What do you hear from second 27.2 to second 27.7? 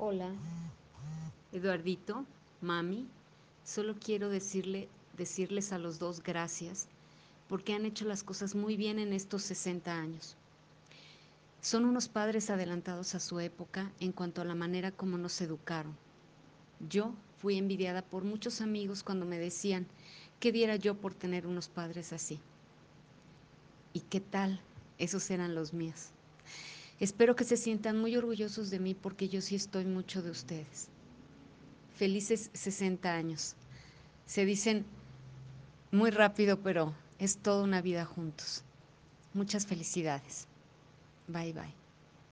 que se